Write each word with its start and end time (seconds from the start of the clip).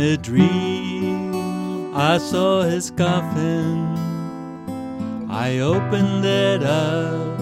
a 0.00 0.16
dream, 0.16 1.94
I 1.94 2.18
saw 2.18 2.62
his 2.62 2.90
coffin. 2.90 3.96
I 5.28 5.58
opened 5.58 6.24
it 6.24 6.62
up 6.62 7.40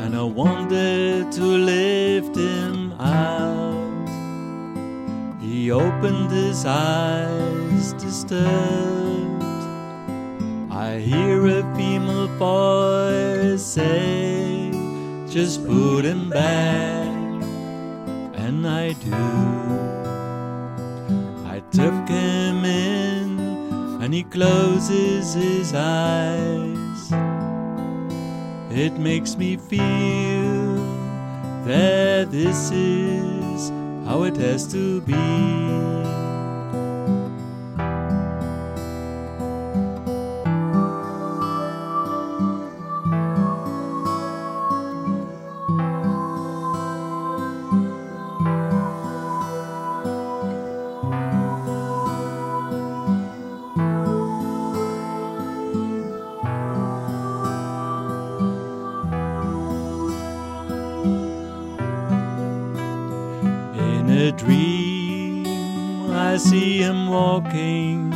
and 0.00 0.16
I 0.16 0.22
wanted 0.22 1.32
to 1.32 1.42
lift 1.42 2.36
him 2.36 2.92
out. 2.92 4.08
He 5.40 5.70
opened 5.70 6.30
his 6.30 6.64
eyes, 6.64 7.92
disturbed. 7.94 9.42
I 10.70 10.98
hear 10.98 11.46
a 11.46 11.62
female 11.76 12.28
voice 12.38 13.64
say, 13.64 14.70
Just 15.28 15.66
put 15.66 16.04
him 16.04 16.30
back. 16.30 17.42
And 18.38 18.66
I 18.66 18.92
do. 18.92 19.65
Took 21.76 22.08
him 22.08 22.64
in 22.64 23.38
and 24.00 24.14
he 24.14 24.22
closes 24.22 25.34
his 25.34 25.74
eyes. 25.74 27.12
It 28.70 28.98
makes 28.98 29.36
me 29.36 29.58
feel 29.58 30.76
that 31.66 32.30
this 32.30 32.70
is 32.70 33.68
how 34.06 34.22
it 34.22 34.38
has 34.38 34.66
to 34.72 35.02
be. 35.02 35.95
A 64.26 64.32
dream, 64.32 65.46
I 66.10 66.36
see 66.36 66.78
him 66.78 67.08
walking. 67.08 68.12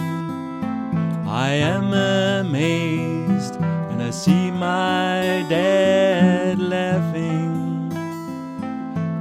I 1.28 1.50
am 1.50 1.92
amazed, 1.92 3.54
and 3.90 4.02
I 4.02 4.10
see 4.10 4.50
my 4.50 5.46
dad 5.48 6.58
laughing. 6.58 7.92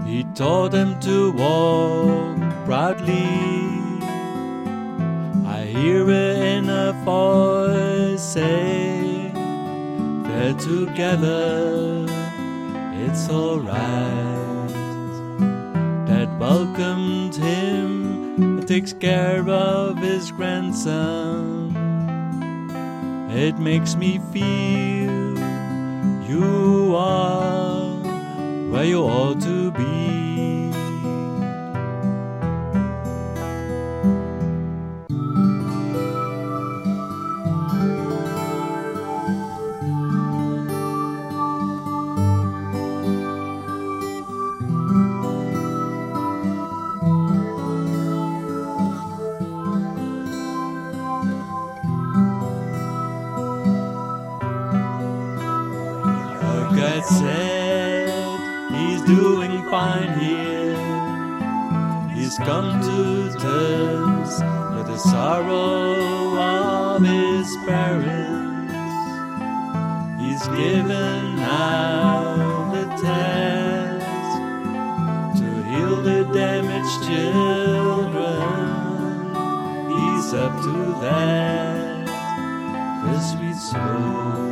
He 0.08 0.24
taught 0.34 0.74
him 0.74 1.00
to 1.02 1.32
walk 1.34 2.66
proudly. 2.66 3.30
I 5.46 5.66
hear 5.66 6.10
in 6.10 6.70
a 6.70 6.94
voice 7.06 8.24
say 8.24 9.32
that 10.30 10.58
together 10.58 12.08
it's 13.04 13.30
alright 13.30 14.49
welcomed 16.40 17.36
him 17.36 18.66
takes 18.66 18.94
care 18.94 19.48
of 19.50 19.98
his 19.98 20.32
grandson. 20.32 21.76
It 23.32 23.60
makes 23.60 23.96
me 23.96 24.20
feel 24.32 25.38
you 26.30 26.96
are 26.96 27.90
where 28.72 28.86
you 28.86 29.02
ought 29.04 29.42
to 29.42 29.59
God 56.90 57.06
said 57.06 58.10
he's 58.72 59.02
doing 59.04 59.64
fine 59.70 60.20
here. 60.20 60.76
He's 62.16 62.36
come 62.40 62.82
to 62.82 63.40
terms 63.40 64.32
with 64.76 64.88
the 64.88 64.98
sorrow 64.98 66.36
of 66.40 67.04
his 67.04 67.56
parents. 67.68 68.74
He's 70.20 70.48
given 70.58 71.38
out 71.40 72.72
the 72.74 72.86
task 73.04 74.40
to 75.40 75.64
heal 75.70 75.96
the 76.02 76.24
damaged 76.34 77.04
children. 77.06 78.50
He's 79.92 80.34
up 80.34 80.60
to 80.64 80.76
that, 81.02 82.08
the 83.06 83.20
sweet 83.20 83.58
soul 83.58 84.49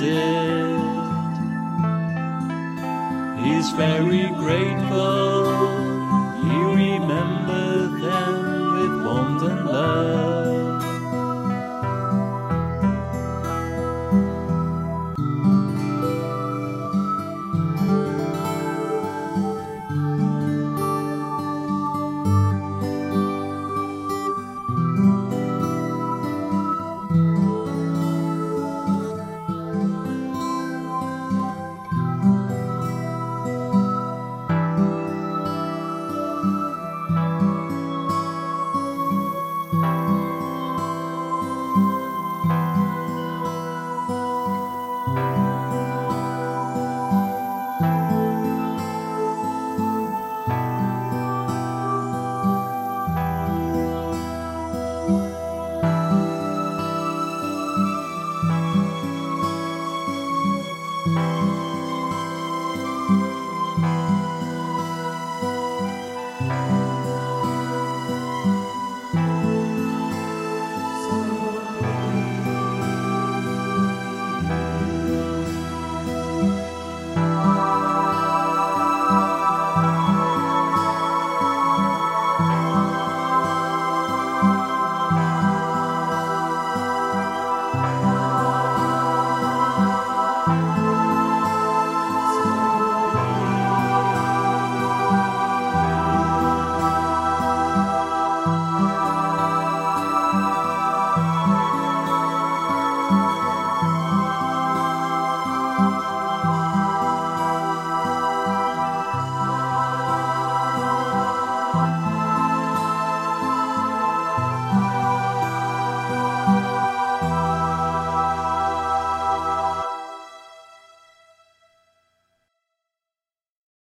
He's 0.00 0.06
very 3.72 4.28
grateful, 4.28 5.44
he 6.36 6.56
remembers 6.86 8.00
them 8.00 8.34
with 8.74 9.04
warmth 9.04 9.42
and 9.42 9.66
love. 9.66 10.37